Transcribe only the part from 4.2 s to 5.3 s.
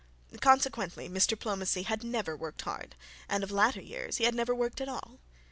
never worked at all.